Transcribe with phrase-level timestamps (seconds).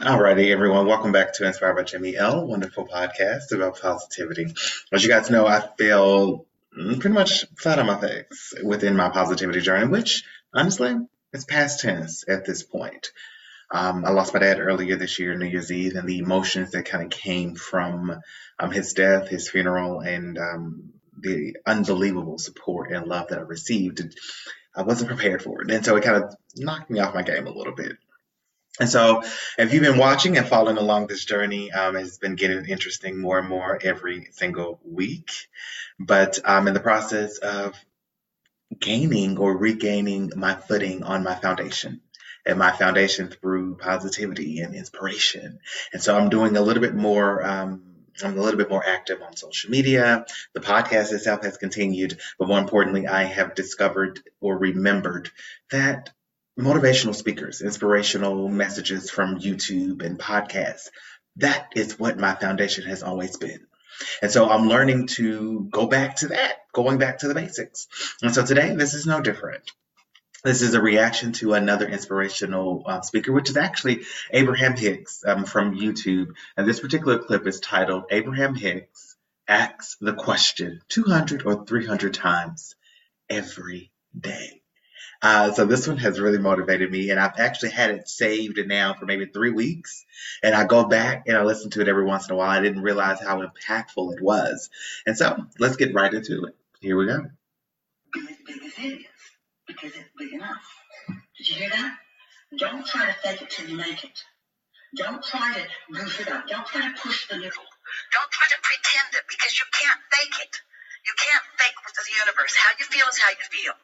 [0.00, 0.86] Alrighty, everyone.
[0.86, 2.46] Welcome back to Inspired by Jimmy L.
[2.46, 4.46] Wonderful podcast about positivity.
[4.92, 9.60] As you guys know, I feel pretty much flat on my face within my positivity
[9.60, 10.22] journey, which
[10.54, 10.94] honestly
[11.32, 13.10] is past tense at this point.
[13.72, 16.84] Um, I lost my dad earlier this year, New Year's Eve, and the emotions that
[16.84, 18.20] kind of came from
[18.60, 24.14] um, his death, his funeral, and um, the unbelievable support and love that I received,
[24.76, 25.72] I wasn't prepared for it.
[25.72, 27.96] And so it kind of knocked me off my game a little bit.
[28.80, 29.22] And so,
[29.58, 33.38] if you've been watching and following along this journey, um, it's been getting interesting more
[33.38, 35.30] and more every single week.
[35.98, 37.74] But I'm in the process of
[38.78, 42.02] gaining or regaining my footing on my foundation
[42.46, 45.60] and my foundation through positivity and inspiration.
[45.92, 47.44] And so I'm doing a little bit more.
[47.44, 47.82] Um,
[48.22, 50.26] I'm a little bit more active on social media.
[50.52, 55.30] The podcast itself has continued, but more importantly, I have discovered or remembered
[55.70, 56.10] that
[56.58, 60.88] motivational speakers, inspirational messages from YouTube and podcasts,
[61.36, 63.60] that is what my foundation has always been.
[64.22, 67.86] And so I'm learning to go back to that, going back to the basics.
[68.22, 69.70] And so today, this is no different.
[70.44, 75.44] This is a reaction to another inspirational uh, speaker, which is actually Abraham Hicks um,
[75.44, 76.28] from YouTube.
[76.56, 79.16] And this particular clip is titled Abraham Hicks
[79.48, 82.76] Asks the Question 200 or 300 Times
[83.28, 84.57] Every Day.
[85.20, 88.94] Uh, so this one has really motivated me, and I've actually had it saved now
[88.94, 90.04] for maybe three weeks.
[90.42, 92.50] And I go back and I listen to it every once in a while.
[92.50, 94.70] I didn't realize how impactful it was.
[95.06, 96.54] And so let's get right into it.
[96.80, 97.26] Here we go.
[99.66, 100.62] Because it's big enough.
[101.36, 101.98] Did you hear that?
[102.56, 104.22] Don't try to fake it till you make it.
[104.96, 106.46] Don't try to goof it up.
[106.46, 107.34] Don't try to push the.
[107.34, 110.54] Don't try to pretend it because you can't fake it.
[111.04, 112.54] You can't fake with the universe.
[112.56, 113.74] How you feel is how you feel.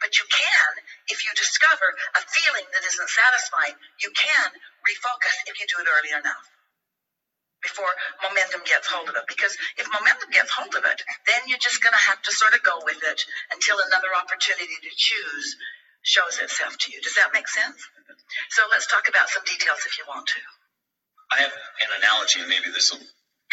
[0.00, 0.70] But you can,
[1.12, 4.48] if you discover a feeling that isn't satisfying, you can
[4.84, 6.44] refocus if you do it early enough
[7.62, 7.92] before
[8.24, 9.24] momentum gets hold of it.
[9.28, 12.54] Because if momentum gets hold of it, then you're just going to have to sort
[12.56, 13.20] of go with it
[13.52, 15.56] until another opportunity to choose
[16.02, 17.00] shows itself to you.
[17.02, 17.76] Does that make sense?
[18.50, 20.40] So let's talk about some details if you want to.
[21.32, 23.04] I have an analogy, and maybe this will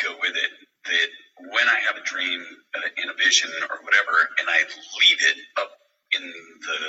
[0.04, 0.52] go with it.
[0.86, 1.10] That
[1.54, 2.42] when I have a dream,
[2.74, 4.64] uh, in a vision, or whatever, and I
[5.02, 5.72] leave it up
[6.18, 6.26] in
[6.66, 6.80] the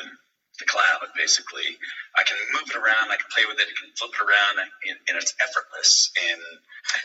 [0.58, 1.68] the cloud basically.
[2.18, 4.58] I can move it around i can play with it i can flip it around
[4.58, 6.40] and, and it's effortless and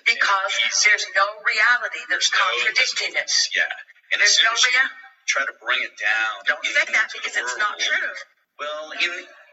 [0.09, 3.29] because and there's no reality that's no, contradicting it.
[3.53, 3.69] Yeah
[4.13, 4.97] and there's no reality
[5.29, 8.13] try to bring it down don't say that because it's not true.
[8.59, 9.11] well in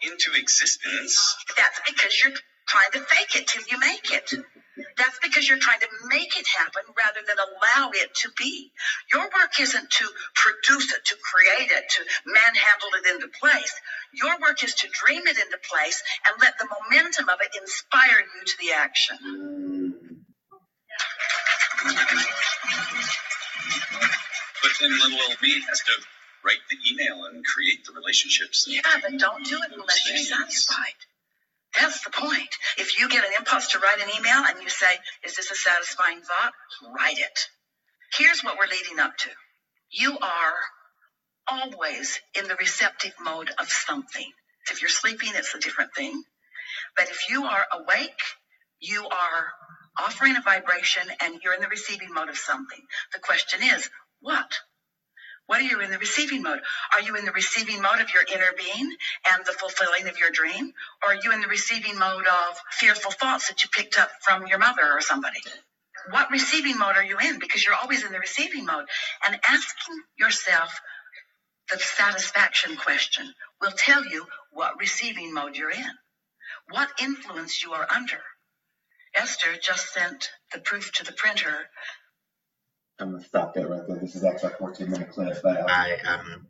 [0.08, 1.14] into existence
[1.56, 2.34] that's because you're
[2.70, 4.32] trying to fake it till you make it
[4.96, 8.72] that's because you're trying to make it happen rather than allow it to be.
[9.12, 13.74] Your work isn't to produce it, to create it, to manhandle it into place.
[14.12, 18.20] Your work is to dream it into place and let the momentum of it inspire
[18.20, 19.16] you to the action.
[24.62, 25.92] But then little old me has to
[26.44, 28.66] write the email and create the relationships.
[28.68, 31.09] Yeah, but don't do it unless you're satisfied.
[31.78, 32.48] That's the point.
[32.78, 35.54] If you get an impulse to write an email and you say, Is this a
[35.56, 36.52] satisfying thought?
[36.96, 37.40] Write it.
[38.16, 39.30] Here's what we're leading up to
[39.92, 40.54] you are
[41.48, 44.30] always in the receptive mode of something.
[44.70, 46.22] If you're sleeping, it's a different thing.
[46.96, 48.20] But if you are awake,
[48.80, 49.52] you are
[49.98, 52.80] offering a vibration and you're in the receiving mode of something.
[53.12, 53.88] The question is,
[54.20, 54.50] what?
[55.50, 56.60] What are you in the receiving mode?
[56.94, 58.96] Are you in the receiving mode of your inner being
[59.32, 60.72] and the fulfilling of your dream?
[61.04, 64.46] Or are you in the receiving mode of fearful thoughts that you picked up from
[64.48, 65.40] your mother or somebody?
[66.10, 67.40] What receiving mode are you in?
[67.40, 68.86] Because you're always in the receiving mode.
[69.26, 70.80] And asking yourself
[71.72, 75.92] the satisfaction question will tell you what receiving mode you're in,
[76.70, 78.20] what influence you are under.
[79.14, 81.68] Esther just sent the proof to the printer
[83.00, 83.98] I'm gonna stop that right there.
[83.98, 86.46] This is actually a 14 minute clip, but I um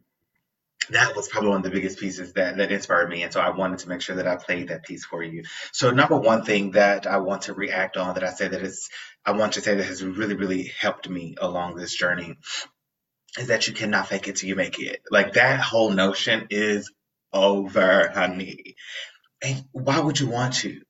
[0.90, 3.50] that was probably one of the biggest pieces that that inspired me, and so I
[3.50, 5.44] wanted to make sure that I played that piece for you.
[5.72, 8.88] So number one thing that I want to react on that I say that is
[9.24, 12.36] I want to say that has really really helped me along this journey
[13.38, 15.02] is that you cannot fake it till you make it.
[15.10, 16.90] Like that whole notion is
[17.32, 18.74] over, honey.
[19.42, 20.80] And why would you want to?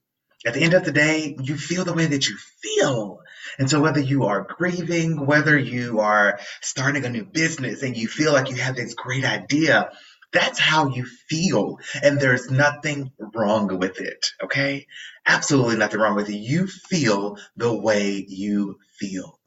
[0.46, 3.20] At the end of the day, you feel the way that you feel.
[3.58, 8.08] And so whether you are grieving, whether you are starting a new business and you
[8.08, 9.90] feel like you have this great idea,
[10.32, 11.78] that's how you feel.
[12.02, 14.26] And there's nothing wrong with it.
[14.42, 14.86] Okay.
[15.26, 16.36] Absolutely nothing wrong with it.
[16.36, 19.38] You feel the way you feel.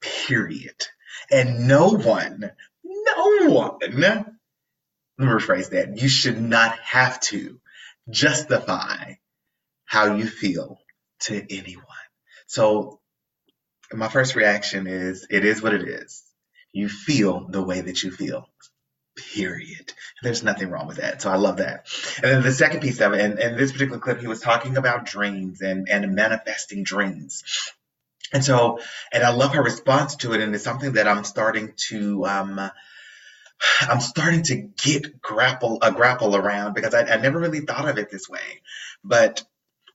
[0.00, 0.76] Period.
[1.30, 2.50] And no one,
[2.84, 4.26] no one, let
[5.18, 6.00] me rephrase that.
[6.00, 7.60] You should not have to
[8.10, 9.14] justify
[9.84, 10.78] how you feel
[11.20, 11.84] to anyone.
[12.46, 13.00] So
[13.94, 16.22] my first reaction is it is what it is.
[16.72, 18.48] You feel the way that you feel.
[19.34, 19.92] Period.
[20.22, 21.20] There's nothing wrong with that.
[21.20, 21.86] So I love that.
[22.22, 24.76] And then the second piece of it, and, and this particular clip, he was talking
[24.78, 27.42] about dreams and, and manifesting dreams.
[28.32, 28.78] And so,
[29.12, 32.70] and I love her response to it, and it's something that I'm starting to um,
[33.80, 37.98] I'm starting to get grapple a grapple around because I, I never really thought of
[37.98, 38.62] it this way.
[39.04, 39.44] But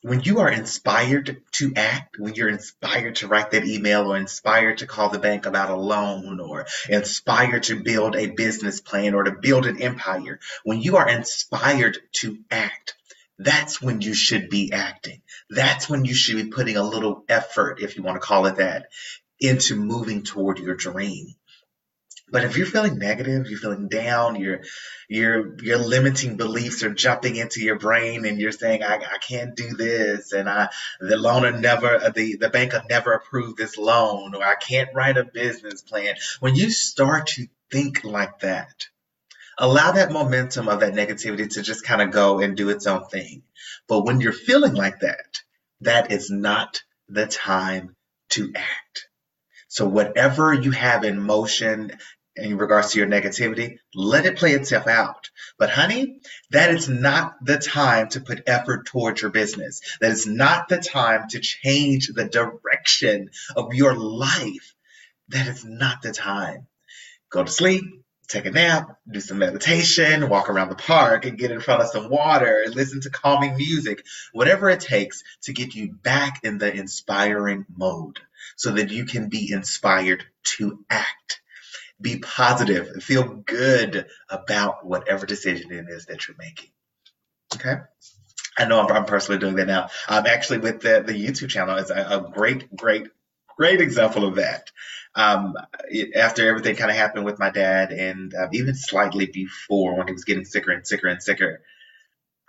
[0.02, 4.80] when you are inspired to act, when you're inspired to write that email or inspired
[4.80, 9.24] to call the bank about a loan or inspired to build a business plan or
[9.24, 12.96] to build an empire, when you are inspired to act,
[13.40, 15.22] that's when you should be acting.
[15.50, 18.58] That's when you should be putting a little effort, if you want to call it
[18.58, 18.88] that,
[19.40, 21.36] into moving toward your dream.
[22.30, 24.62] But if you're feeling negative, you're feeling down, you're
[25.08, 29.70] you're limiting beliefs are jumping into your brain and you're saying, I, I can't do
[29.76, 30.70] this and I
[31.00, 34.90] the loaner never uh, the, the bank will never approve this loan or I can't
[34.94, 36.16] write a business plan.
[36.42, 38.88] When you start to think like that,
[39.58, 43.06] allow that momentum of that negativity to just kind of go and do its own
[43.06, 43.44] thing.
[43.88, 45.40] But when you're feeling like that,
[45.82, 47.96] that is not the time
[48.32, 49.08] to act.
[49.70, 51.92] So whatever you have in motion
[52.38, 55.30] in regards to your negativity, let it play itself out.
[55.58, 59.82] But honey, that is not the time to put effort towards your business.
[60.02, 64.76] That is not the time to change the direction of your life.
[65.30, 66.68] That is not the time.
[67.30, 67.84] Go to sleep,
[68.28, 71.90] take a nap, do some meditation, walk around the park and get in front of
[71.90, 76.74] some water, listen to calming music, whatever it takes to get you back in the
[76.74, 78.20] inspiring mode
[78.56, 81.42] so that you can be inspired to act
[82.00, 86.70] be positive, feel good about whatever decision it is that you're making.
[87.56, 87.76] Okay.
[88.58, 89.90] I know I'm, I'm personally doing that now.
[90.08, 93.08] I'm actually with the, the YouTube channel is a, a great, great,
[93.56, 94.72] great example of that.
[95.16, 95.56] Um,
[95.90, 100.08] it, after everything kind of happened with my dad, and uh, even slightly before when
[100.08, 101.62] he was getting sicker and sicker and sicker,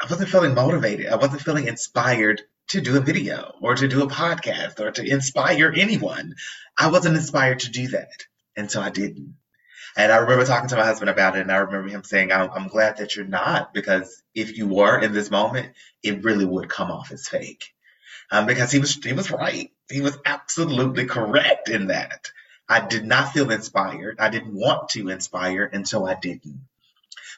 [0.01, 1.09] I wasn't feeling motivated.
[1.09, 5.05] I wasn't feeling inspired to do a video or to do a podcast or to
[5.05, 6.35] inspire anyone.
[6.79, 8.27] I wasn't inspired to do that.
[8.59, 9.37] And so I didn't.
[9.97, 12.67] And I remember talking to my husband about it, and I remember him saying, I'm,
[12.67, 16.91] glad that you're not, because if you were in this moment, it really would come
[16.91, 17.73] off as fake.
[18.33, 19.71] Um, because he was he was right.
[19.89, 22.27] He was absolutely correct in that.
[22.69, 24.19] I did not feel inspired.
[24.19, 26.61] I didn't want to inspire, and so I didn't.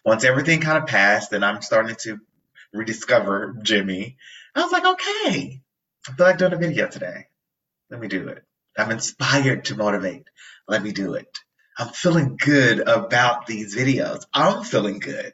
[0.04, 2.18] Once everything kind of passed, and I'm starting to
[2.72, 4.16] rediscover Jimmy,
[4.54, 5.60] I was like, okay,
[6.08, 7.26] I feel like doing a video today.
[7.90, 8.42] Let me do it.
[8.80, 10.24] I'm inspired to motivate.
[10.66, 11.28] Let me do it.
[11.78, 14.24] I'm feeling good about these videos.
[14.32, 15.32] I'm feeling good.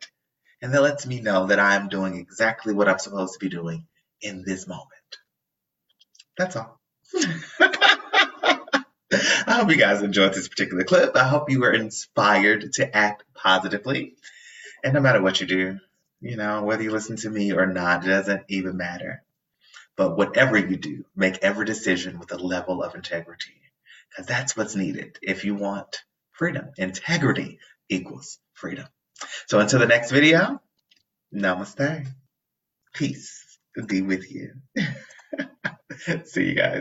[0.62, 3.86] And that lets me know that I'm doing exactly what I'm supposed to be doing
[4.20, 4.90] in this moment.
[6.36, 6.80] That's all.
[9.12, 11.16] I hope you guys enjoyed this particular clip.
[11.16, 14.14] I hope you were inspired to act positively.
[14.82, 15.78] And no matter what you do,
[16.20, 19.22] you know, whether you listen to me or not, it doesn't even matter.
[19.96, 23.54] But whatever you do, make every decision with a level of integrity
[24.10, 26.02] because that's what's needed if you want
[26.32, 26.70] freedom.
[26.76, 27.58] Integrity
[27.88, 28.86] equals freedom.
[29.46, 30.60] So until the next video,
[31.34, 32.06] namaste.
[32.94, 33.46] Peace
[33.86, 34.52] be with you.
[36.24, 36.74] See you guys.